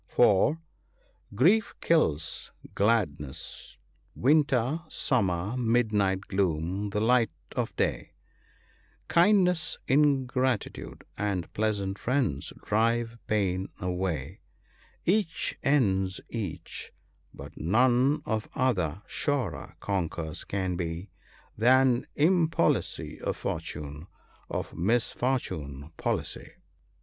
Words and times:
for, 0.07 0.59
—"Grief 1.35 1.75
kills 1.79 2.51
gladness, 2.73 3.77
winter 4.15 4.79
summer, 4.87 5.55
midnight 5.55 6.21
gloom 6.21 6.89
the 6.89 6.99
light 6.99 7.29
of 7.55 7.75
day, 7.75 8.13
Kindnesses 9.09 9.77
ingratitude, 9.87 11.03
and 11.19 11.53
pleasant 11.53 11.99
friends 11.99 12.51
drive 12.65 13.19
pain 13.27 13.69
away; 13.79 14.39
Each 15.05 15.55
ends 15.61 16.19
each, 16.29 16.91
but 17.31 17.55
none 17.55 18.23
of 18.25 18.49
other 18.55 19.03
surer 19.05 19.75
conquerers 19.79 20.45
can 20.45 20.75
be 20.77 21.11
Than 21.55 22.07
Impolicy 22.15 23.19
of 23.21 23.37
Fortune— 23.37 24.07
of 24.49 24.73
Misfortune 24.75 25.91
Policy." 25.95 26.53